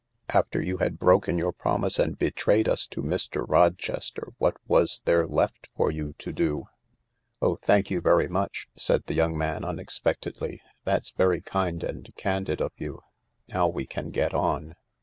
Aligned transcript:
"After 0.29 0.59
you 0.59 0.77
had 0.77 0.97
broken 0.97 1.37
your 1.37 1.51
promise 1.51 1.99
and 1.99 2.17
betrayed 2.17 2.67
us 2.67 2.87
to 2.87 3.03
Mr. 3.03 3.45
Rochester, 3.47 4.29
what 4.39 4.57
was 4.67 5.03
there 5.05 5.27
left 5.27 5.69
for 5.75 5.91
you 5.91 6.15
to 6.17 6.31
do?" 6.33 6.43
THE 6.53 6.55
LARK" 6.55 6.69
Oh, 7.43 7.55
thank 7.57 7.91
you 7.91 8.01
very 8.01 8.27
much 8.27 8.65
I" 8.67 8.71
said 8.81 9.03
the 9.05 9.13
young 9.13 9.37
man 9.37 9.63
un 9.63 9.77
expectedly. 9.77 10.59
"That's 10.85 11.11
very 11.11 11.39
kind 11.41 11.83
and 11.83 12.11
candid 12.15 12.61
of 12.61 12.71
you. 12.77 13.03
Now 13.49 13.67
we 13.67 13.85
can 13.85 14.09
get 14.09 14.33
on. 14.33 14.75